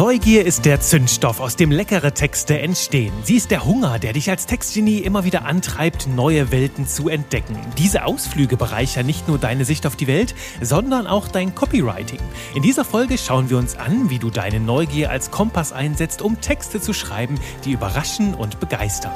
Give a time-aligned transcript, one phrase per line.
[0.00, 3.12] Neugier ist der Zündstoff, aus dem leckere Texte entstehen.
[3.22, 7.58] Sie ist der Hunger, der dich als Textgenie immer wieder antreibt, neue Welten zu entdecken.
[7.76, 12.20] Diese Ausflüge bereichern nicht nur deine Sicht auf die Welt, sondern auch dein Copywriting.
[12.54, 16.40] In dieser Folge schauen wir uns an, wie du deine Neugier als Kompass einsetzt, um
[16.40, 19.12] Texte zu schreiben, die überraschen und begeistern.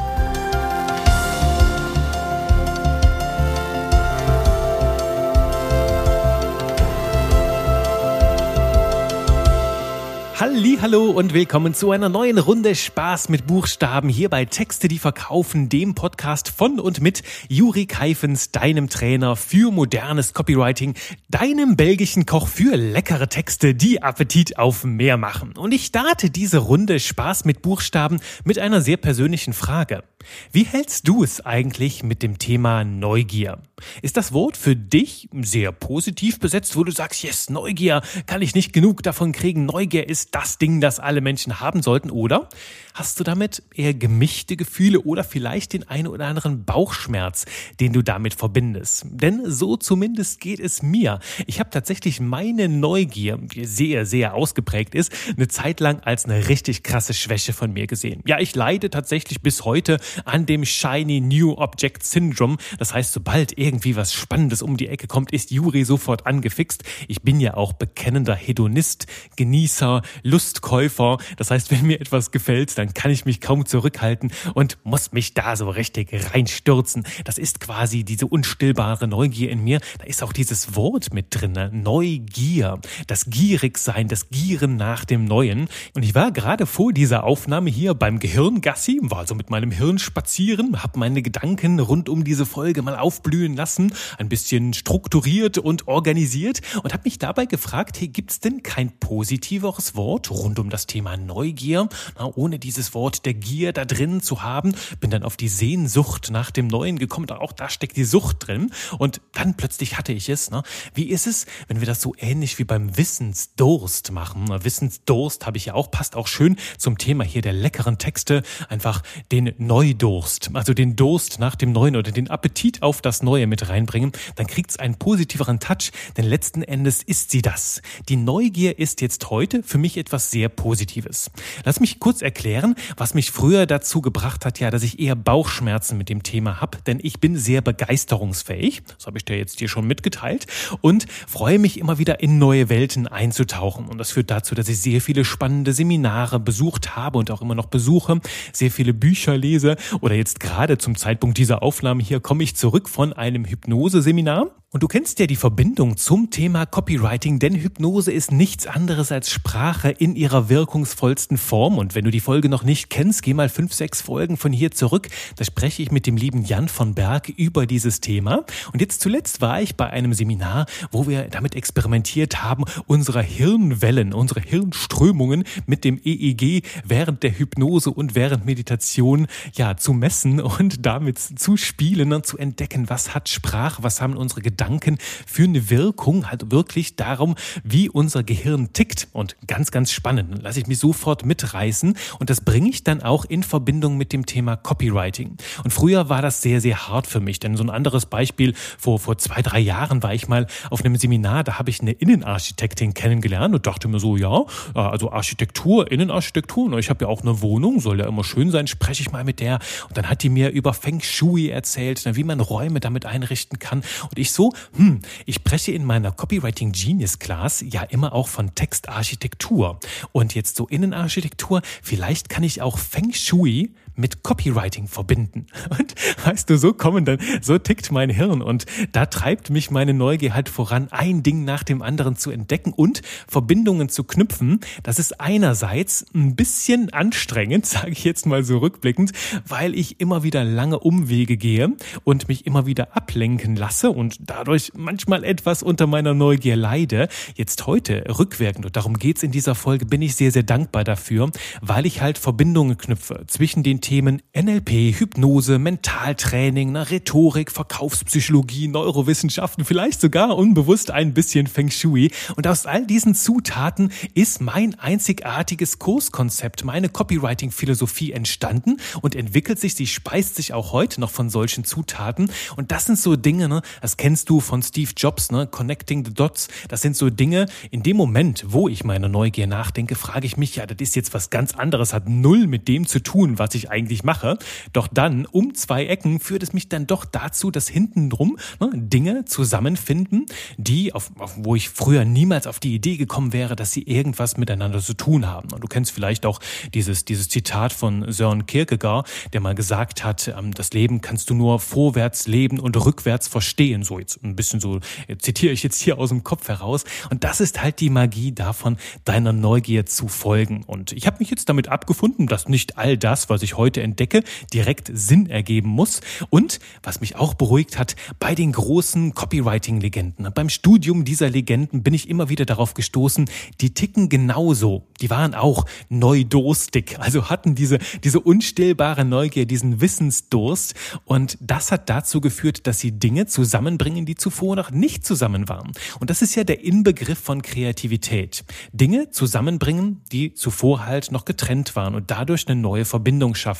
[10.46, 15.70] Hallo und willkommen zu einer neuen Runde Spaß mit Buchstaben hier bei Texte, die verkaufen,
[15.70, 20.96] dem Podcast von und mit Juri Keifens, deinem Trainer für modernes Copywriting,
[21.30, 25.56] deinem belgischen Koch für leckere Texte, die Appetit auf mehr machen.
[25.56, 30.04] Und ich starte diese Runde Spaß mit Buchstaben mit einer sehr persönlichen Frage.
[30.52, 33.58] Wie hältst du es eigentlich mit dem Thema Neugier?
[34.02, 38.54] Ist das Wort für dich sehr positiv besetzt, wo du sagst, yes, Neugier, kann ich
[38.54, 42.48] nicht genug davon kriegen, Neugier ist das Ding, das alle Menschen haben sollten, oder
[42.94, 47.44] hast du damit eher gemischte Gefühle oder vielleicht den einen oder anderen Bauchschmerz,
[47.80, 49.06] den du damit verbindest?
[49.10, 51.18] Denn so zumindest geht es mir.
[51.46, 56.48] Ich habe tatsächlich meine Neugier, die sehr, sehr ausgeprägt ist, eine Zeit lang als eine
[56.48, 58.22] richtig krasse Schwäche von mir gesehen.
[58.26, 62.56] Ja, ich leide tatsächlich bis heute an dem Shiny New Object Syndrome.
[62.78, 66.84] Das heißt, sobald irgendwie was Spannendes um die Ecke kommt, ist Juri sofort angefixt.
[67.08, 71.18] Ich bin ja auch bekennender Hedonist, Genießer, Lustkäufer.
[71.36, 75.34] Das heißt, wenn mir etwas gefällt, dann kann ich mich kaum zurückhalten und muss mich
[75.34, 77.04] da so richtig reinstürzen.
[77.24, 79.80] Das ist quasi diese unstillbare Neugier in mir.
[79.98, 81.70] Da ist auch dieses Wort mit drin, ne?
[81.72, 82.78] Neugier.
[83.06, 85.68] Das Gierigsein, das Gieren nach dem Neuen.
[85.94, 89.98] Und ich war gerade vor dieser Aufnahme hier beim Gehirngassi, war also mit meinem Hirn
[90.04, 95.88] spazieren, habe meine Gedanken rund um diese Folge mal aufblühen lassen, ein bisschen strukturiert und
[95.88, 100.86] organisiert und habe mich dabei gefragt, hey, gibt's denn kein positiveres Wort rund um das
[100.86, 104.74] Thema Neugier, na, ohne dieses Wort der Gier da drin zu haben?
[105.00, 108.70] Bin dann auf die Sehnsucht nach dem Neuen gekommen, auch da steckt die Sucht drin
[108.98, 110.50] und dann plötzlich hatte ich es.
[110.50, 110.62] Ne?
[110.94, 114.48] Wie ist es, wenn wir das so ähnlich wie beim Wissensdurst machen?
[114.62, 119.02] Wissensdurst habe ich ja auch, passt auch schön zum Thema hier der leckeren Texte, einfach
[119.32, 123.46] den Neudurst Neudurst, also den Durst nach dem Neuen oder den Appetit auf das Neue
[123.46, 127.80] mit reinbringen, dann kriegt es einen positiveren Touch, denn letzten Endes ist sie das.
[128.08, 131.30] Die Neugier ist jetzt heute für mich etwas sehr Positives.
[131.64, 135.96] Lass mich kurz erklären, was mich früher dazu gebracht hat, ja, dass ich eher Bauchschmerzen
[135.96, 139.68] mit dem Thema habe, denn ich bin sehr begeisterungsfähig, das habe ich dir jetzt hier
[139.68, 140.46] schon mitgeteilt,
[140.80, 143.86] und freue mich immer wieder in neue Welten einzutauchen.
[143.86, 147.54] Und das führt dazu, dass ich sehr viele spannende Seminare besucht habe und auch immer
[147.54, 148.20] noch besuche,
[148.52, 152.88] sehr viele Bücher lese oder jetzt gerade zum Zeitpunkt dieser Aufnahme hier komme ich zurück
[152.88, 154.50] von einem Hypnoseseminar.
[154.74, 159.30] Und du kennst ja die Verbindung zum Thema Copywriting, denn Hypnose ist nichts anderes als
[159.30, 161.78] Sprache in ihrer wirkungsvollsten Form.
[161.78, 164.72] Und wenn du die Folge noch nicht kennst, geh mal fünf, sechs Folgen von hier
[164.72, 165.10] zurück.
[165.36, 168.44] Da spreche ich mit dem lieben Jan von Berg über dieses Thema.
[168.72, 174.12] Und jetzt zuletzt war ich bei einem Seminar, wo wir damit experimentiert haben, unsere Hirnwellen,
[174.12, 180.84] unsere Hirnströmungen mit dem EEG während der Hypnose und während Meditation ja zu messen und
[180.84, 185.44] damit zu spielen und zu entdecken, was hat Sprache, was haben unsere Gedanken Gedanken für
[185.44, 189.08] eine Wirkung halt wirklich darum, wie unser Gehirn tickt.
[189.12, 190.42] Und ganz, ganz spannend.
[190.42, 191.96] Lasse ich mich sofort mitreißen.
[192.18, 195.36] Und das bringe ich dann auch in Verbindung mit dem Thema Copywriting.
[195.64, 197.40] Und früher war das sehr, sehr hart für mich.
[197.40, 200.96] Denn so ein anderes Beispiel, vor, vor zwei, drei Jahren war ich mal auf einem
[200.96, 206.78] Seminar, da habe ich eine Innenarchitektin kennengelernt und dachte mir so, ja, also Architektur, Innenarchitektur,
[206.78, 209.40] ich habe ja auch eine Wohnung, soll ja immer schön sein, spreche ich mal mit
[209.40, 209.58] der.
[209.88, 213.82] Und dann hat die mir über Feng Shui erzählt, wie man Räume damit einrichten kann.
[214.02, 218.54] Und ich so, hm, ich spreche in meiner Copywriting Genius Class ja immer auch von
[218.54, 219.78] Textarchitektur.
[220.12, 225.46] Und jetzt so Innenarchitektur, vielleicht kann ich auch Feng Shui mit Copywriting verbinden.
[225.70, 225.94] Und
[226.24, 230.34] weißt du, so kommen dann, so tickt mein Hirn und da treibt mich meine Neugier
[230.34, 234.60] halt voran, ein Ding nach dem anderen zu entdecken und Verbindungen zu knüpfen.
[234.82, 239.12] Das ist einerseits ein bisschen anstrengend, sage ich jetzt mal so rückblickend,
[239.46, 241.72] weil ich immer wieder lange Umwege gehe
[242.04, 247.08] und mich immer wieder ablenken lasse und dadurch manchmal etwas unter meiner Neugier leide.
[247.34, 251.30] Jetzt heute rückwirkend, und darum geht's in dieser Folge, bin ich sehr, sehr dankbar dafür,
[251.60, 259.66] weil ich halt Verbindungen knüpfe zwischen den Themen NLP, Hypnose, Mentaltraining, na, Rhetorik, Verkaufspsychologie, Neurowissenschaften,
[259.66, 262.10] vielleicht sogar unbewusst ein bisschen Feng Shui.
[262.34, 269.74] Und aus all diesen Zutaten ist mein einzigartiges Kurskonzept, meine Copywriting-Philosophie entstanden und entwickelt sich,
[269.74, 272.30] sie speist sich auch heute noch von solchen Zutaten.
[272.56, 276.14] Und das sind so Dinge, ne, das kennst du von Steve Jobs, ne, Connecting the
[276.14, 276.48] Dots.
[276.68, 280.56] Das sind so Dinge, in dem Moment, wo ich meiner Neugier nachdenke, frage ich mich,
[280.56, 283.73] ja, das ist jetzt was ganz anderes, hat null mit dem zu tun, was ich
[283.74, 284.38] eigentlich mache.
[284.72, 289.24] Doch dann, um zwei Ecken, führt es mich dann doch dazu, dass hintenrum ne, Dinge
[289.24, 290.26] zusammenfinden,
[290.56, 294.36] die, auf, auf, wo ich früher niemals auf die Idee gekommen wäre, dass sie irgendwas
[294.36, 295.52] miteinander zu tun haben.
[295.52, 296.40] Und du kennst vielleicht auch
[296.72, 301.34] dieses, dieses Zitat von Sören Kierkegaard, der mal gesagt hat, ähm, das Leben kannst du
[301.34, 303.82] nur vorwärts leben und rückwärts verstehen.
[303.82, 306.84] So jetzt ein bisschen so äh, zitiere ich jetzt hier aus dem Kopf heraus.
[307.10, 310.62] Und das ist halt die Magie davon, deiner Neugier zu folgen.
[310.64, 314.22] Und ich habe mich jetzt damit abgefunden, dass nicht all das, was ich heute entdecke,
[314.52, 316.00] direkt Sinn ergeben muss.
[316.30, 321.94] Und was mich auch beruhigt hat, bei den großen Copywriting-Legenden, beim Studium dieser Legenden bin
[321.94, 323.28] ich immer wieder darauf gestoßen,
[323.60, 324.86] die ticken genauso.
[325.00, 330.74] Die waren auch neudurstig, also hatten diese, diese unstillbare Neugier, diesen Wissensdurst.
[331.04, 335.72] Und das hat dazu geführt, dass sie Dinge zusammenbringen, die zuvor noch nicht zusammen waren.
[336.00, 338.44] Und das ist ja der Inbegriff von Kreativität.
[338.72, 343.53] Dinge zusammenbringen, die zuvor halt noch getrennt waren und dadurch eine neue Verbindung schaffen.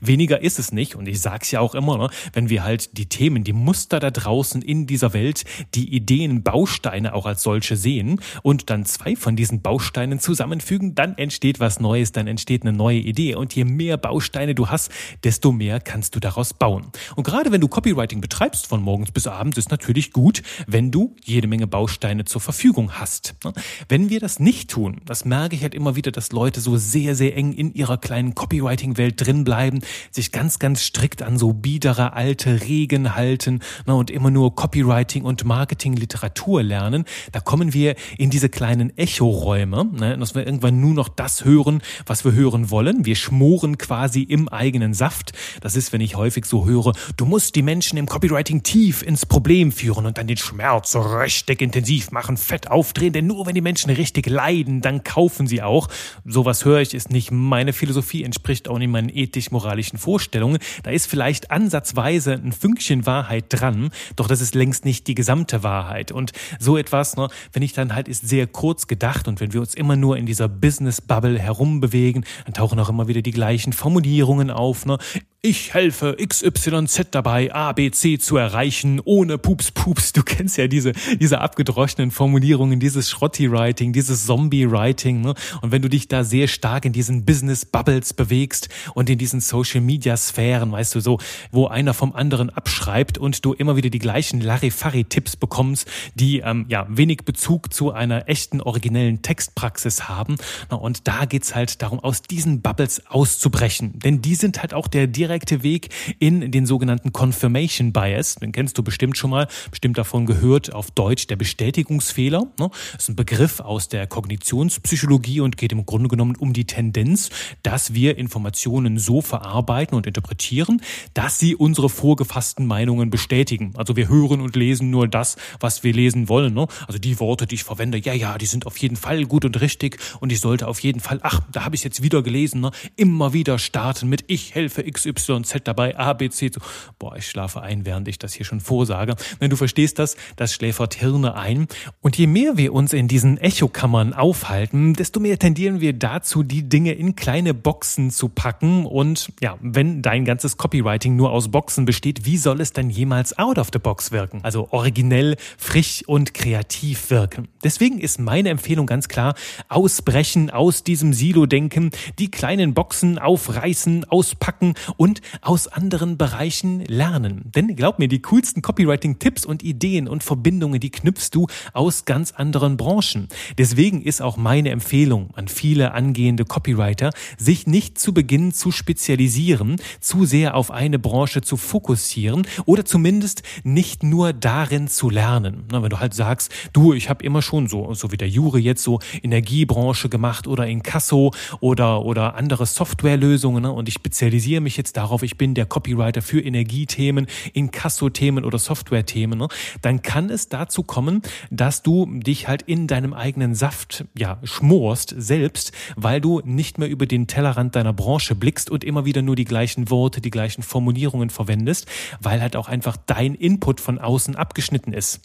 [0.00, 3.06] Weniger ist es nicht und ich sag's ja auch immer, ne, wenn wir halt die
[3.06, 5.44] Themen, die Muster da draußen in dieser Welt,
[5.74, 11.16] die Ideen, Bausteine auch als solche sehen und dann zwei von diesen Bausteinen zusammenfügen, dann
[11.18, 14.90] entsteht was Neues, dann entsteht eine neue Idee und je mehr Bausteine du hast,
[15.24, 16.86] desto mehr kannst du daraus bauen.
[17.16, 21.16] Und gerade wenn du Copywriting betreibst von morgens bis abends, ist natürlich gut, wenn du
[21.24, 23.34] jede Menge Bausteine zur Verfügung hast.
[23.44, 23.52] Ne?
[23.88, 27.14] Wenn wir das nicht tun, das merke ich halt immer wieder, dass Leute so sehr,
[27.14, 29.80] sehr eng in ihrer kleinen Copywriting-Welt drin bleiben,
[30.10, 35.24] sich ganz, ganz strikt an so biedere alte Regeln halten ne, und immer nur Copywriting
[35.24, 40.94] und Marketing-Literatur lernen, da kommen wir in diese kleinen Echoräume, ne, dass wir irgendwann nur
[40.94, 43.04] noch das hören, was wir hören wollen.
[43.04, 45.32] Wir schmoren quasi im eigenen Saft.
[45.60, 49.26] Das ist, wenn ich häufig so höre, du musst die Menschen im Copywriting tief ins
[49.26, 53.60] Problem führen und dann den Schmerz richtig intensiv machen, fett aufdrehen, denn nur wenn die
[53.60, 55.88] Menschen richtig leiden, dann kaufen sie auch.
[56.24, 60.58] Sowas höre ich, ist nicht meine Philosophie, entspricht auch nicht meinen ethisch-moralischen Vorstellungen.
[60.82, 65.62] Da ist vielleicht ansatzweise ein Fünkchen Wahrheit dran, doch das ist längst nicht die gesamte
[65.62, 66.12] Wahrheit.
[66.12, 69.60] Und so etwas, ne, wenn ich dann halt ist sehr kurz gedacht und wenn wir
[69.60, 74.50] uns immer nur in dieser Business-Bubble herumbewegen, dann tauchen auch immer wieder die gleichen Formulierungen
[74.50, 74.86] auf.
[74.86, 74.98] Ne?
[75.44, 80.12] Ich helfe XYZ dabei, ABC zu erreichen, ohne Pups Pups.
[80.12, 85.20] Du kennst ja diese, diese abgedroschenen Formulierungen, dieses Schrotti-Writing, dieses Zombie-Writing.
[85.20, 85.34] Ne?
[85.60, 90.70] Und wenn du dich da sehr stark in diesen Business-Bubbles bewegst und in diesen Social-Media-Sphären,
[90.70, 91.18] weißt du, so,
[91.50, 96.66] wo einer vom anderen abschreibt und du immer wieder die gleichen Larifari-Tipps bekommst, die ähm,
[96.68, 100.36] ja wenig Bezug zu einer echten, originellen Textpraxis haben.
[100.70, 103.98] Na, und da geht's halt darum, aus diesen Bubbles auszubrechen.
[103.98, 105.88] Denn die sind halt auch der direkte direkte Weg
[106.18, 108.34] in den sogenannten Confirmation Bias.
[108.34, 112.48] Den kennst du bestimmt schon mal, bestimmt davon gehört, auf Deutsch der Bestätigungsfehler.
[112.58, 117.30] Das ist ein Begriff aus der Kognitionspsychologie und geht im Grunde genommen um die Tendenz,
[117.62, 120.82] dass wir Informationen so verarbeiten und interpretieren,
[121.14, 123.72] dass sie unsere vorgefassten Meinungen bestätigen.
[123.76, 126.58] Also wir hören und lesen nur das, was wir lesen wollen.
[126.86, 129.58] Also die Worte, die ich verwende, ja, ja, die sind auf jeden Fall gut und
[129.62, 133.32] richtig und ich sollte auf jeden Fall, ach, da habe ich jetzt wieder gelesen, immer
[133.32, 136.50] wieder starten mit ich helfe XY Z dabei, A, B, C.
[136.52, 136.60] So.
[136.98, 139.16] Boah, ich schlafe ein, während ich das hier schon vorsage.
[139.38, 141.66] Wenn du verstehst das, das schläfert Hirne ein.
[142.00, 146.68] Und je mehr wir uns in diesen Echokammern aufhalten, desto mehr tendieren wir dazu, die
[146.68, 148.86] Dinge in kleine Boxen zu packen.
[148.86, 153.38] Und ja, wenn dein ganzes Copywriting nur aus Boxen besteht, wie soll es dann jemals
[153.38, 154.40] out of the box wirken?
[154.42, 157.48] Also originell, frisch und kreativ wirken.
[157.64, 159.34] Deswegen ist meine Empfehlung ganz klar,
[159.68, 167.42] ausbrechen aus diesem Silo-Denken, die kleinen Boxen aufreißen, auspacken und und aus anderen Bereichen lernen.
[167.54, 172.32] Denn glaub mir, die coolsten Copywriting-Tipps und Ideen und Verbindungen, die knüpfst du aus ganz
[172.32, 173.28] anderen Branchen.
[173.58, 179.76] Deswegen ist auch meine Empfehlung an viele angehende Copywriter, sich nicht zu Beginn zu spezialisieren,
[180.00, 185.64] zu sehr auf eine Branche zu fokussieren oder zumindest nicht nur darin zu lernen.
[185.70, 188.58] Na, wenn du halt sagst, du, ich habe immer schon so, so wie der Jure
[188.58, 194.62] jetzt so Energiebranche gemacht oder in Kasso oder, oder andere Softwarelösungen ne, und ich spezialisiere
[194.62, 199.48] mich jetzt da darauf, ich bin der Copywriter für Energiethemen, Inkasso-Themen oder Software-Themen, ne,
[199.80, 205.14] dann kann es dazu kommen, dass du dich halt in deinem eigenen Saft ja schmorst
[205.16, 209.34] selbst, weil du nicht mehr über den Tellerrand deiner Branche blickst und immer wieder nur
[209.34, 211.86] die gleichen Worte, die gleichen Formulierungen verwendest,
[212.20, 215.20] weil halt auch einfach dein Input von außen abgeschnitten ist.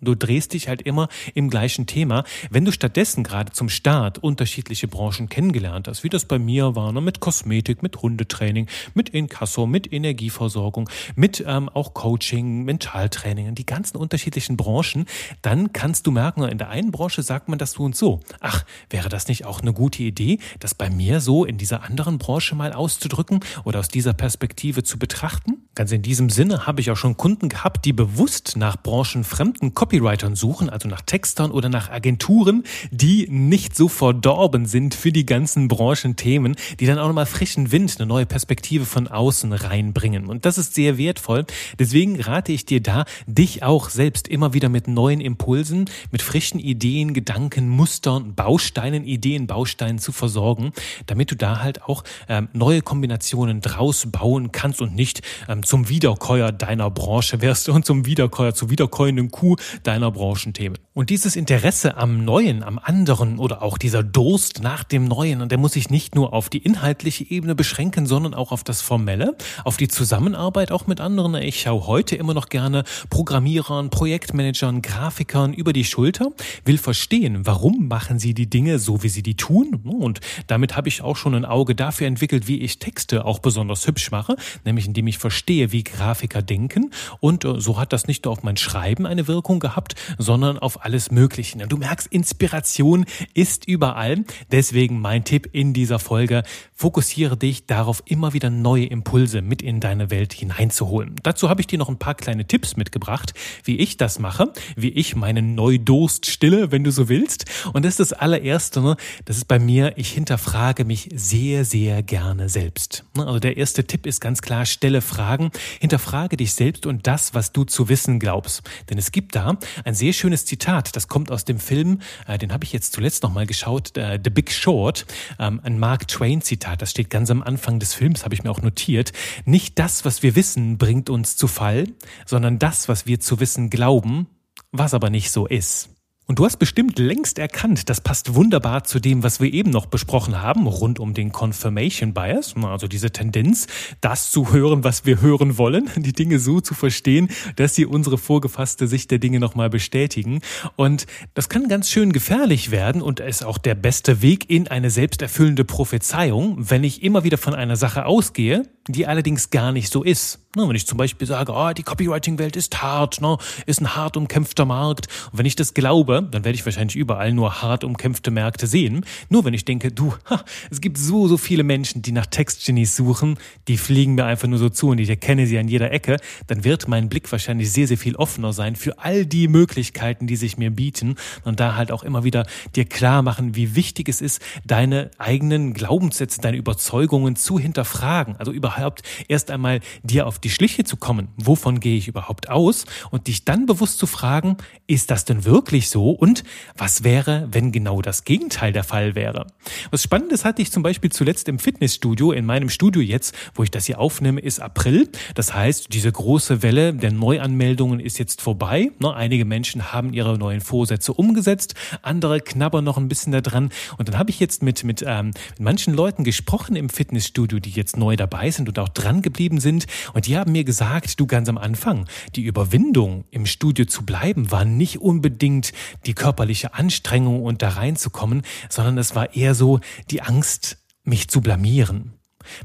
[0.00, 2.24] Du drehst dich halt immer im gleichen Thema.
[2.50, 6.92] Wenn du stattdessen gerade zum Start unterschiedliche Branchen kennengelernt hast, wie das bei mir war,
[6.92, 13.66] ne, mit Kosmetik, mit Hundetraining, mit Inkasso, mit Energieversorgung, mit ähm, auch Coaching, Mentaltraining, die
[13.66, 15.06] ganzen unterschiedlichen Branchen,
[15.42, 18.20] dann kannst du merken, in der einen Branche sagt man das so und so.
[18.40, 22.18] Ach, wäre das nicht auch eine gute Idee, das bei mir so in dieser anderen
[22.18, 25.58] Branche mal auszudrücken oder aus dieser Perspektive zu betrachten?
[25.74, 30.34] Ganz in diesem Sinne habe ich auch schon Kunden gehabt, die bewusst nach branchenfremden Copywritern
[30.34, 35.68] suchen, also nach Textern oder nach Agenturen, die nicht so verdorben sind für die ganzen
[35.68, 40.26] Branchenthemen, die dann auch nochmal frischen Wind, eine neue Perspektive von außen reinbringen.
[40.26, 41.44] Und das ist sehr wertvoll.
[41.78, 46.60] Deswegen rate ich dir da, dich auch selbst immer wieder mit neuen Impulsen, mit frischen
[46.60, 50.72] Ideen, Gedanken, Mustern, Bausteinen, Ideen, Bausteinen zu versorgen,
[51.06, 55.88] damit du da halt auch ähm, neue Kombinationen draus bauen kannst und nicht ähm, zum
[55.88, 60.78] Wiederkäuer deiner Branche wirst und zum Wiederkäuer, zu wiederkäuenden Kuh deiner Branchenthemen.
[60.94, 65.50] Und dieses Interesse am Neuen, am anderen oder auch dieser Durst nach dem Neuen, und
[65.50, 69.36] der muss sich nicht nur auf die inhaltliche Ebene beschränken, sondern auch auf das Formelle,
[69.64, 71.34] auf die Zusammenarbeit auch mit anderen.
[71.36, 76.30] Ich schaue heute immer noch gerne Programmierern, Projektmanagern, Grafikern über die Schulter,
[76.64, 79.80] will verstehen, warum machen sie die Dinge so, wie sie die tun.
[79.84, 83.86] Und damit habe ich auch schon ein Auge dafür entwickelt, wie ich Texte auch besonders
[83.86, 86.90] hübsch mache, nämlich indem ich verstehe, wie Grafiker denken.
[87.20, 90.84] Und äh, so hat das nicht nur auf mein Schreiben eine Wirkung gehabt, sondern auf
[90.84, 91.58] alles Mögliche.
[91.66, 94.24] Du merkst, Inspiration ist überall.
[94.50, 96.42] Deswegen mein Tipp in dieser Folge,
[96.74, 101.16] fokussiere dich darauf, immer wieder neue Impulse mit in deine Welt hineinzuholen.
[101.22, 103.34] Dazu habe ich dir noch ein paar kleine Tipps mitgebracht,
[103.64, 107.44] wie ich das mache, wie ich meinen Neudurst stille, wenn du so willst.
[107.72, 108.96] Und das ist das allererste, ne?
[109.24, 113.04] das ist bei mir, ich hinterfrage mich sehr, sehr gerne selbst.
[113.16, 113.26] Ne?
[113.26, 117.52] Also der erste Tipp ist ganz klar, stelle Fragen, hinterfrage dich selbst und das, was
[117.52, 118.62] du zu wissen glaubst.
[118.90, 122.52] Denn es gibt da ein sehr schönes Zitat, das kommt aus dem Film, äh, den
[122.52, 125.06] habe ich jetzt zuletzt nochmal geschaut, äh, The Big Short,
[125.38, 128.62] ähm, ein Mark Twain-Zitat, das steht ganz am Anfang des Films, habe ich mir auch
[128.62, 129.12] notiert.
[129.44, 131.86] Nicht das, was wir wissen, bringt uns zu Fall,
[132.26, 134.26] sondern das, was wir zu wissen glauben,
[134.70, 135.91] was aber nicht so ist.
[136.26, 139.86] Und du hast bestimmt längst erkannt, das passt wunderbar zu dem, was wir eben noch
[139.86, 143.66] besprochen haben, rund um den Confirmation Bias, also diese Tendenz,
[144.00, 148.18] das zu hören, was wir hören wollen, die Dinge so zu verstehen, dass sie unsere
[148.18, 150.40] vorgefasste Sicht der Dinge nochmal bestätigen.
[150.76, 154.90] Und das kann ganz schön gefährlich werden und ist auch der beste Weg in eine
[154.90, 160.02] selbsterfüllende Prophezeiung, wenn ich immer wieder von einer Sache ausgehe, die allerdings gar nicht so
[160.02, 160.40] ist.
[160.54, 164.66] Wenn ich zum Beispiel sage, oh, die Copywriting-Welt ist hart, ne, ist ein hart umkämpfter
[164.66, 165.06] Markt.
[165.30, 169.06] Und wenn ich das glaube, dann werde ich wahrscheinlich überall nur hart umkämpfte Märkte sehen.
[169.30, 172.94] Nur wenn ich denke, du, ha, es gibt so, so viele Menschen, die nach Textgenies
[172.94, 176.18] suchen, die fliegen mir einfach nur so zu und ich erkenne sie an jeder Ecke,
[176.48, 180.36] dann wird mein Blick wahrscheinlich sehr, sehr viel offener sein für all die Möglichkeiten, die
[180.36, 182.46] sich mir bieten und da halt auch immer wieder
[182.76, 188.36] dir klar machen, wie wichtig es ist, deine eigenen Glaubenssätze, deine Überzeugungen zu hinterfragen.
[188.36, 191.28] Also überhaupt erst einmal dir auf die Schliche zu kommen.
[191.36, 192.84] Wovon gehe ich überhaupt aus?
[193.10, 196.10] Und dich dann bewusst zu fragen, ist das denn wirklich so?
[196.10, 196.44] Und
[196.76, 199.46] was wäre, wenn genau das Gegenteil der Fall wäre?
[199.90, 203.70] Was Spannendes hatte ich zum Beispiel zuletzt im Fitnessstudio, in meinem Studio jetzt, wo ich
[203.70, 205.08] das hier aufnehme, ist April.
[205.34, 208.90] Das heißt, diese große Welle der Neuanmeldungen ist jetzt vorbei.
[208.98, 213.70] Ne, einige Menschen haben ihre neuen Vorsätze umgesetzt, andere knabbern noch ein bisschen da dran.
[213.98, 217.70] Und dann habe ich jetzt mit, mit, ähm, mit manchen Leuten gesprochen im Fitnessstudio, die
[217.70, 219.86] jetzt neu dabei sind und auch dran geblieben sind.
[220.14, 224.50] Und die haben mir gesagt, du ganz am Anfang, die Überwindung im Studio zu bleiben
[224.50, 225.72] war nicht unbedingt
[226.06, 231.40] die körperliche Anstrengung und da reinzukommen, sondern es war eher so die Angst, mich zu
[231.40, 232.12] blamieren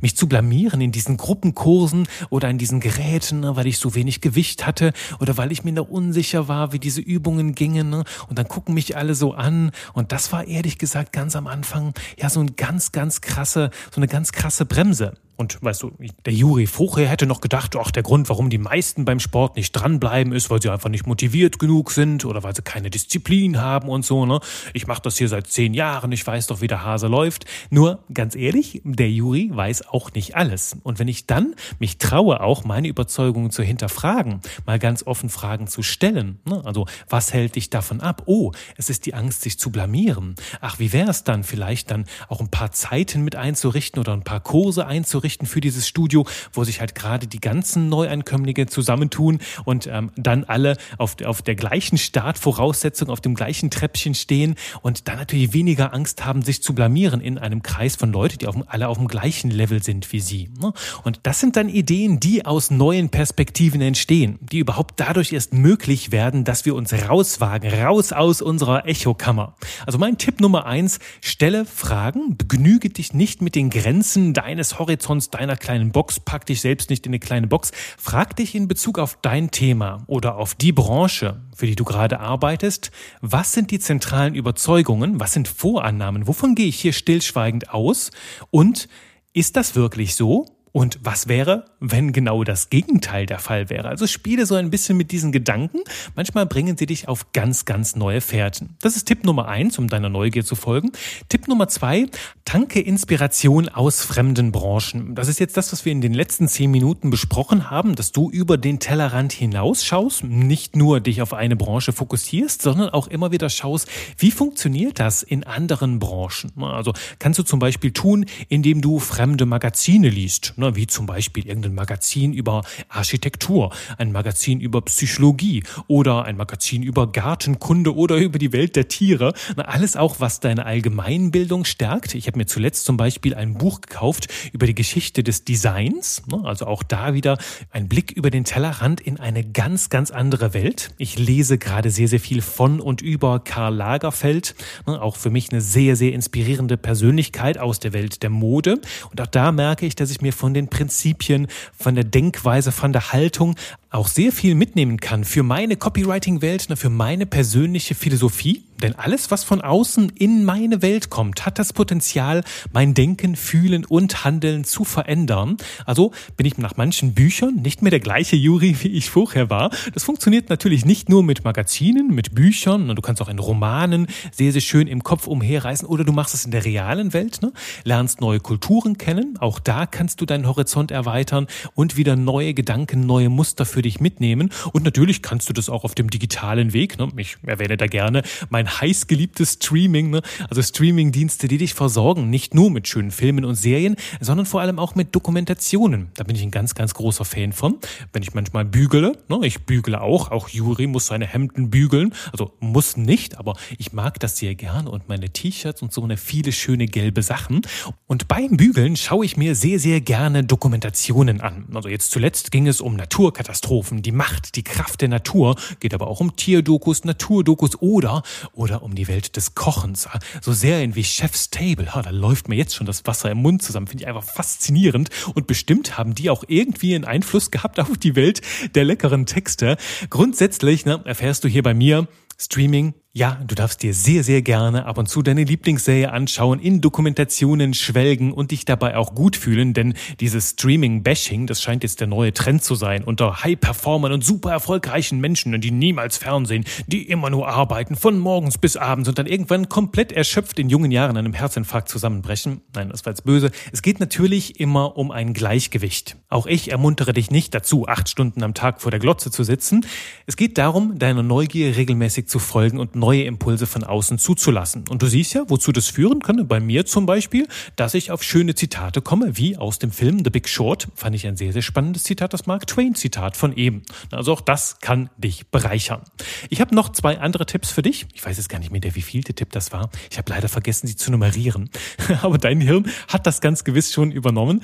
[0.01, 4.21] mich zu blamieren in diesen Gruppenkursen oder in diesen Geräten, ne, weil ich so wenig
[4.21, 7.89] Gewicht hatte oder weil ich mir noch unsicher war, wie diese Übungen gingen.
[7.89, 9.71] Ne, und dann gucken mich alle so an.
[9.93, 13.97] Und das war ehrlich gesagt ganz am Anfang ja so ein ganz, ganz krasse, so
[13.97, 15.13] eine ganz krasse Bremse.
[15.38, 15.91] Und weißt du,
[16.25, 19.72] der Juri Fuche hätte noch gedacht, ach, der Grund, warum die meisten beim Sport nicht
[19.72, 23.88] dranbleiben, ist, weil sie einfach nicht motiviert genug sind oder weil sie keine Disziplin haben
[23.88, 24.25] und so.
[24.25, 24.39] Ne?
[24.74, 27.46] Ich mache das hier seit zehn Jahren, ich weiß doch, wie der Hase läuft.
[27.70, 30.75] Nur, ganz ehrlich, der Juri weiß auch nicht alles.
[30.82, 35.67] Und wenn ich dann mich traue, auch meine Überzeugungen zu hinterfragen, mal ganz offen Fragen
[35.67, 36.63] zu stellen, ne?
[36.65, 38.24] also was hält dich davon ab?
[38.25, 40.34] Oh, es ist die Angst, sich zu blamieren.
[40.62, 44.24] Ach, wie wäre es dann, vielleicht dann auch ein paar Zeiten mit einzurichten oder ein
[44.24, 45.26] paar Kurse einzurichten?
[45.27, 50.46] Einzurichten für dieses Studio, wo sich halt gerade die ganzen Neuankömmlinge zusammentun und ähm, dann
[50.46, 55.93] alle auf, auf der gleichen Startvoraussetzung, auf dem gleichen Treppchen stehen und dann natürlich weniger
[55.93, 59.07] Angst haben, sich zu blamieren in einem Kreis von Leuten, die auf, alle auf dem
[59.07, 60.50] gleichen Level sind wie sie.
[60.60, 60.72] Ne?
[61.03, 66.12] Und das sind dann Ideen, die aus neuen Perspektiven entstehen, die überhaupt dadurch erst möglich
[66.12, 69.55] werden, dass wir uns rauswagen, raus aus unserer Echokammer.
[69.86, 75.16] Also mein Tipp Nummer eins, stelle Fragen, begnüge dich nicht mit den Grenzen deines Horizonts,
[75.19, 79.00] deiner kleinen Box, pack dich selbst nicht in eine kleine Box, frag dich in Bezug
[79.00, 83.79] auf dein Thema oder auf die Branche, für die du gerade arbeitest, was sind die
[83.79, 88.12] zentralen Überzeugungen, was sind Vorannahmen, wovon gehe ich hier stillschweigend aus?
[88.51, 88.88] Und
[89.33, 90.45] ist das wirklich so?
[90.71, 93.88] Und was wäre, wenn genau das Gegenteil der Fall wäre?
[93.88, 95.79] Also spiele so ein bisschen mit diesen Gedanken.
[96.15, 98.75] Manchmal bringen sie dich auf ganz, ganz neue Fährten.
[98.81, 100.91] Das ist Tipp Nummer eins, um deiner Neugier zu folgen.
[101.29, 102.07] Tipp Nummer zwei,
[102.46, 105.15] tanke Inspiration aus fremden Branchen.
[105.15, 108.29] Das ist jetzt das, was wir in den letzten zehn Minuten besprochen haben, dass du
[108.29, 113.50] über den Tellerrand hinausschaust, nicht nur dich auf eine Branche fokussierst, sondern auch immer wieder
[113.50, 116.51] schaust, wie funktioniert das in anderen Branchen?
[116.62, 121.48] Also kannst du zum Beispiel tun, indem du fremde Magazine liest ne, wie zum Beispiel
[121.67, 128.39] irgendein Magazin über Architektur, ein Magazin über Psychologie oder ein Magazin über Gartenkunde oder über
[128.39, 129.33] die Welt der Tiere.
[129.57, 132.15] Alles auch, was deine Allgemeinbildung stärkt.
[132.15, 136.24] Ich habe mir zuletzt zum Beispiel ein Buch gekauft über die Geschichte des Designs.
[136.27, 137.38] Ne, also auch da wieder
[137.71, 140.91] ein Blick über den Tellerrand in eine ganz, ganz andere Welt.
[140.97, 144.55] Ich lese gerade sehr, sehr viel von und über Karl Lagerfeld.
[144.86, 148.79] Ne, auch für mich eine sehr, sehr inspirierende Persönlichkeit aus der Welt der Mode.
[149.12, 151.47] Und auch da merke ich, dass ich mir von den Prinzipien,
[151.77, 153.55] von der Denkweise, von der Haltung
[153.89, 158.63] auch sehr viel mitnehmen kann für meine Copywriting-Welt, für meine persönliche Philosophie.
[158.82, 163.86] Denn alles, was von außen in meine Welt kommt, hat das Potenzial, mein Denken, Fühlen
[163.86, 165.58] und Handeln zu verändern.
[165.86, 169.72] Also bin ich nach manchen Büchern nicht mehr der gleiche Juri, wie ich vorher war.
[169.96, 172.96] Das funktioniert natürlich nicht nur mit Magazinen, mit Büchern.
[172.96, 176.46] Du kannst auch in Romanen sehr, sehr schön im Kopf umherreisen oder du machst es
[176.46, 177.53] in der realen Welt, ne?
[177.84, 179.38] lernst neue Kulturen kennen.
[179.39, 184.00] Auch da kannst du deinen Horizont erweitern und wieder neue Gedanken, neue Muster für dich
[184.00, 184.51] mitnehmen.
[184.74, 186.98] Und natürlich kannst du das auch auf dem digitalen Weg.
[186.98, 187.10] Ne?
[187.17, 190.22] Ich erwähne da gerne mein heißgeliebtes Streaming, ne?
[190.50, 194.79] also Streaming-Dienste, die dich versorgen, nicht nur mit schönen Filmen und Serien, sondern vor allem
[194.79, 196.10] auch mit Dokumentationen.
[196.15, 197.77] Da bin ich ein ganz, ganz großer Fan von.
[198.13, 199.39] Wenn ich manchmal bügele, ne?
[199.43, 204.19] ich bügele auch, auch Juri muss seine Hemden bügeln, also muss nicht, aber ich mag
[204.19, 207.62] das sehr gern und meine T-Shirts und so eine viele schöne gelbe Sachen.
[208.08, 211.65] Und beim Bügeln schaue ich mir sehr, sehr gerne Dokumentationen an.
[211.73, 215.93] Also jetzt zuletzt ging es um Naturkatastrophen Katastrophen, die Macht, die Kraft der Natur, geht
[215.93, 220.08] aber auch um Tierdokus, Naturdokus oder, oder um die Welt des Kochens.
[220.39, 223.88] So Serien wie Chef's Table, da läuft mir jetzt schon das Wasser im Mund zusammen,
[223.88, 228.15] finde ich einfach faszinierend und bestimmt haben die auch irgendwie einen Einfluss gehabt auf die
[228.15, 228.39] Welt
[228.73, 229.75] der leckeren Texte.
[230.10, 232.08] Grundsätzlich ne, erfährst du hier bei mir,
[232.39, 236.82] Streaming ja, du darfst dir sehr, sehr gerne ab und zu deine Lieblingsserie anschauen, in
[236.82, 242.06] Dokumentationen schwelgen und dich dabei auch gut fühlen, denn dieses Streaming-Bashing, das scheint jetzt der
[242.06, 247.32] neue Trend zu sein unter High-Performern und super erfolgreichen Menschen, die niemals Fernsehen, die immer
[247.32, 251.25] nur arbeiten, von morgens bis abends und dann irgendwann komplett erschöpft in jungen Jahren an
[251.25, 252.62] einem Herzinfarkt zusammenbrechen.
[252.75, 253.49] Nein, das war jetzt böse.
[253.71, 256.17] Es geht natürlich immer um ein Gleichgewicht.
[256.30, 259.88] Auch ich ermuntere dich nicht dazu, acht Stunden am Tag vor der Glotze zu sitzen.
[260.27, 264.84] Es geht darum, deiner Neugier regelmäßig zu folgen und neue Impulse von außen zuzulassen.
[264.89, 266.43] Und du siehst ja, wozu das führen könnte.
[266.43, 270.30] Bei mir zum Beispiel, dass ich auf schöne Zitate komme, wie aus dem Film The
[270.30, 270.89] Big Short.
[270.93, 273.84] Fand ich ein sehr, sehr spannendes Zitat, das Mark Twain Zitat von eben.
[274.12, 276.02] Also auch das kann dich bereichern.
[276.50, 278.08] Ich habe noch zwei andere Tipps für dich.
[278.13, 279.89] Ich weiß jetzt gar nicht mehr, der wievielte Tipp das war.
[280.12, 281.70] Ich habe leider vergessen, sie zu nummerieren.
[282.22, 284.63] Aber dein Hirn hat das ganz gewiss schon übernommen.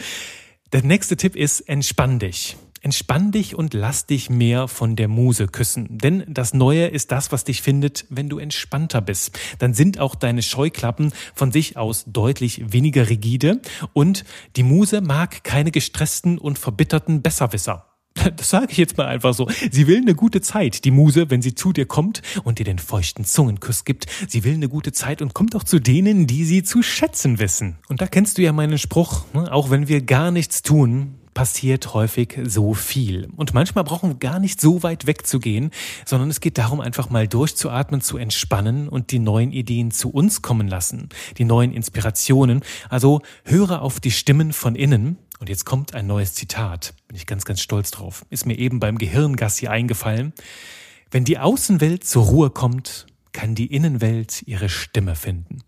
[0.74, 2.58] Der nächste Tipp ist, entspann dich.
[2.84, 5.88] Entspann dich und lass dich mehr von der Muse küssen.
[5.90, 9.40] Denn das Neue ist das, was dich findet, wenn du entspannter bist.
[9.60, 13.62] Dann sind auch deine Scheuklappen von sich aus deutlich weniger rigide
[13.94, 14.26] und
[14.58, 17.86] die Muse mag keine gestressten und verbitterten Besserwisser.
[18.36, 19.48] Das sage ich jetzt mal einfach so.
[19.72, 22.80] Sie will eine gute Zeit, die Muse, wenn sie zu dir kommt und dir den
[22.80, 24.08] feuchten Zungenkuss gibt.
[24.28, 27.78] Sie will eine gute Zeit und kommt auch zu denen, die sie zu schätzen wissen.
[27.88, 29.52] Und da kennst du ja meinen Spruch, ne?
[29.52, 33.30] auch wenn wir gar nichts tun, passiert häufig so viel.
[33.36, 35.72] Und manchmal brauchen wir gar nicht so weit wegzugehen,
[36.06, 40.42] sondern es geht darum, einfach mal durchzuatmen, zu entspannen und die neuen Ideen zu uns
[40.42, 42.62] kommen lassen, die neuen Inspirationen.
[42.90, 45.18] Also höre auf die Stimmen von innen.
[45.40, 46.94] Und jetzt kommt ein neues Zitat.
[47.08, 48.26] Bin ich ganz, ganz stolz drauf.
[48.30, 50.34] Ist mir eben beim Gehirngassi eingefallen.
[51.12, 55.64] Wenn die Außenwelt zur Ruhe kommt, kann die Innenwelt ihre Stimme finden.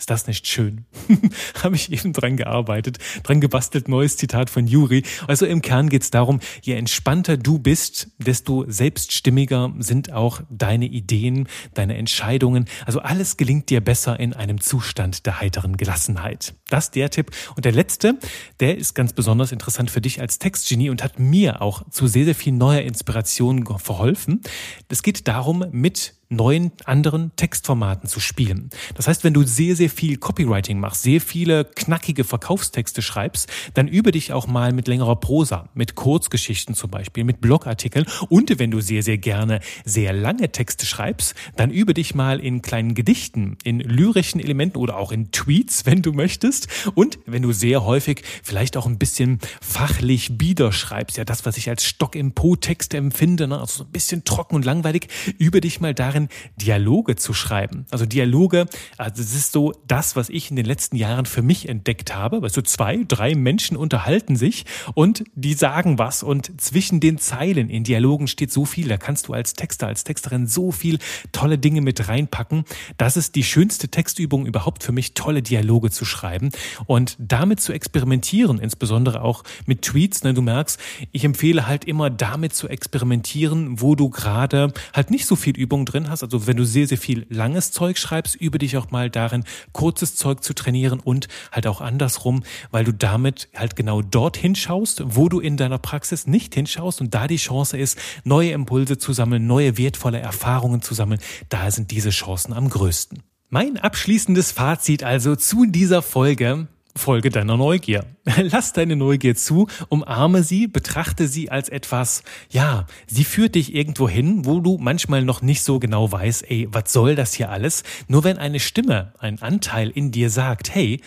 [0.00, 0.86] Ist das nicht schön?
[1.62, 5.02] Habe ich eben dran gearbeitet, dran gebastelt, neues Zitat von Juri.
[5.26, 10.86] Also im Kern geht es darum, je entspannter du bist, desto selbststimmiger sind auch deine
[10.86, 12.64] Ideen, deine Entscheidungen.
[12.86, 16.54] Also alles gelingt dir besser in einem Zustand der heiteren Gelassenheit.
[16.70, 17.30] Das der Tipp.
[17.54, 18.18] Und der letzte,
[18.58, 22.24] der ist ganz besonders interessant für dich als Textgenie und hat mir auch zu sehr,
[22.24, 24.40] sehr viel neuer Inspiration verholfen.
[24.88, 28.70] Es geht darum, mit neuen anderen Textformaten zu spielen.
[28.94, 33.88] Das heißt, wenn du sehr, sehr viel Copywriting machst, sehr viele knackige Verkaufstexte schreibst, dann
[33.88, 38.70] übe dich auch mal mit längerer Prosa, mit Kurzgeschichten zum Beispiel, mit Blogartikeln und wenn
[38.70, 43.58] du sehr, sehr gerne sehr lange Texte schreibst, dann übe dich mal in kleinen Gedichten,
[43.64, 48.22] in lyrischen Elementen oder auch in Tweets, wenn du möchtest und wenn du sehr häufig
[48.42, 52.96] vielleicht auch ein bisschen fachlich bieder schreibst, ja das, was ich als Stock im Po-Texte
[52.96, 53.58] empfinde, ne?
[53.58, 57.86] also so ein bisschen trocken und langweilig, übe dich mal darin, darin, Dialoge zu schreiben.
[57.90, 61.68] Also Dialoge, also es ist so das, was ich in den letzten Jahren für mich
[61.68, 62.42] entdeckt habe.
[62.42, 67.70] Weißt du, zwei, drei Menschen unterhalten sich und die sagen was und zwischen den Zeilen
[67.70, 68.88] in Dialogen steht so viel.
[68.88, 70.98] Da kannst du als Texter, als Texterin so viel
[71.32, 72.64] tolle Dinge mit reinpacken.
[72.96, 76.50] Das ist die schönste Textübung überhaupt für mich, tolle Dialoge zu schreiben
[76.86, 80.24] und damit zu experimentieren, insbesondere auch mit Tweets.
[80.24, 80.78] Ne, du merkst,
[81.12, 85.86] ich empfehle halt immer damit zu experimentieren, wo du gerade halt nicht so viel Übung
[85.86, 89.10] drin hast, also wenn du sehr, sehr viel langes Zeug schreibst, übe dich auch mal
[89.10, 94.54] darin, kurzes Zeug zu trainieren und halt auch andersrum, weil du damit halt genau dorthin
[94.54, 98.98] schaust, wo du in deiner Praxis nicht hinschaust und da die Chance ist, neue Impulse
[98.98, 103.22] zu sammeln, neue wertvolle Erfahrungen zu sammeln, da sind diese Chancen am größten.
[103.48, 106.68] Mein abschließendes Fazit also zu dieser Folge.
[106.96, 108.04] Folge deiner Neugier.
[108.36, 114.08] Lass deine Neugier zu, umarme sie, betrachte sie als etwas, ja, sie führt dich irgendwo
[114.08, 117.82] hin, wo du manchmal noch nicht so genau weißt, ey, was soll das hier alles?
[118.08, 121.00] Nur wenn eine Stimme, ein Anteil in dir sagt, hey,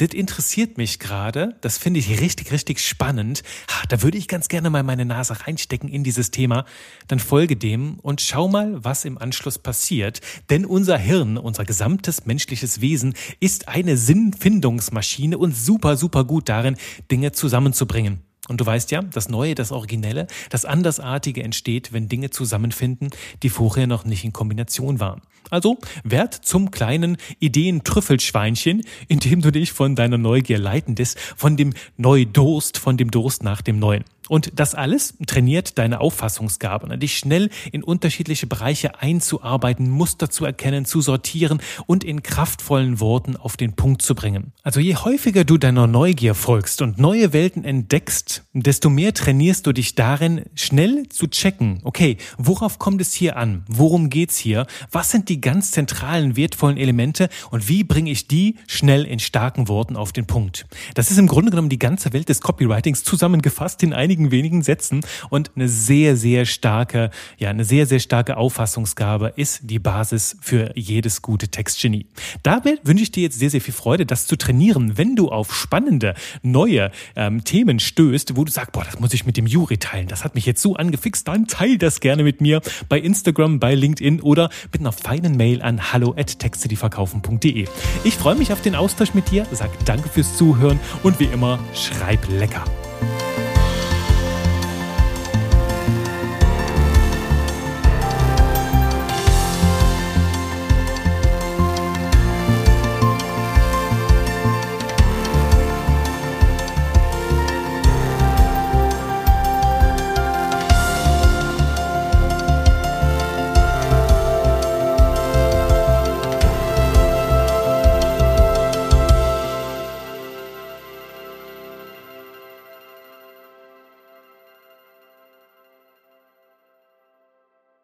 [0.00, 3.42] das interessiert mich gerade, das finde ich richtig, richtig spannend.
[3.90, 6.64] Da würde ich ganz gerne mal meine Nase reinstecken in dieses Thema.
[7.06, 10.22] Dann folge dem und schau mal, was im Anschluss passiert.
[10.48, 16.69] Denn unser Hirn, unser gesamtes menschliches Wesen ist eine Sinnfindungsmaschine und super, super gut darin,
[17.10, 18.20] Dinge zusammenzubringen.
[18.48, 23.10] Und du weißt ja, das Neue, das Originelle, das Andersartige entsteht, wenn Dinge zusammenfinden,
[23.44, 25.22] die vorher noch nicht in Kombination waren.
[25.50, 31.74] Also werd zum kleinen Ideen-Trüffelschweinchen, indem du dich von deiner Neugier leiten lässt, von dem
[31.96, 34.04] Neudurst, von dem Durst nach dem Neuen.
[34.30, 36.96] Und das alles trainiert deine Auffassungsgabe, ne?
[36.96, 43.34] dich schnell in unterschiedliche Bereiche einzuarbeiten, Muster zu erkennen, zu sortieren und in kraftvollen Worten
[43.34, 44.52] auf den Punkt zu bringen.
[44.62, 49.72] Also je häufiger du deiner Neugier folgst und neue Welten entdeckst, desto mehr trainierst du
[49.72, 53.64] dich darin, schnell zu checken, okay, worauf kommt es hier an?
[53.66, 54.68] Worum geht's hier?
[54.92, 59.66] Was sind die ganz zentralen, wertvollen Elemente und wie bringe ich die schnell in starken
[59.66, 60.66] Worten auf den Punkt?
[60.94, 64.62] Das ist im Grunde genommen die ganze Welt des Copywritings zusammengefasst in einigen wenigen, wenigen
[64.62, 70.36] Sätzen und eine sehr, sehr starke, ja, eine sehr, sehr starke Auffassungsgabe ist die Basis
[70.40, 72.06] für jedes gute Textgenie.
[72.42, 75.54] Damit wünsche ich dir jetzt sehr, sehr viel Freude, das zu trainieren, wenn du auf
[75.54, 79.78] spannende, neue ähm, Themen stößt, wo du sagst, boah, das muss ich mit dem Juri
[79.78, 83.60] teilen, das hat mich jetzt so angefixt, dann teil das gerne mit mir bei Instagram,
[83.60, 87.66] bei LinkedIn oder mit einer feinen Mail an hallo at textedieverkaufen.de.
[88.04, 91.58] Ich freue mich auf den Austausch mit dir, sag danke fürs Zuhören und wie immer,
[91.74, 92.64] schreib lecker.